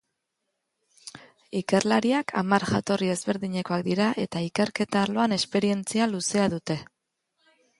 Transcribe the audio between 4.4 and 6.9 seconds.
ikerketa arloan esperientzia luzea dute.